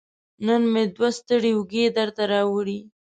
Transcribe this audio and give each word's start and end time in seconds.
نن 0.45 0.61
مې 0.73 0.83
دوه 0.95 1.09
ستړې 1.17 1.51
اوږې 1.57 1.85
درته 1.97 2.23
راوړي 2.33 2.79